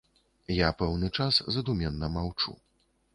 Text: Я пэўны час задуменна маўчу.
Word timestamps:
Я 0.59 0.69
пэўны 0.79 1.09
час 1.17 1.39
задуменна 1.57 2.09
маўчу. 2.17 2.55